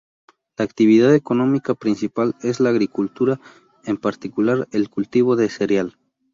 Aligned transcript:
La 0.57 0.65
actividad 0.65 1.13
económica 1.13 1.75
principal 1.75 2.33
es 2.41 2.59
la 2.59 2.69
agricultura, 2.71 3.39
en 3.83 3.97
particular 3.97 4.67
el 4.71 4.89
cultivo 4.89 5.35
de 5.35 5.47
cereal. 5.47 5.95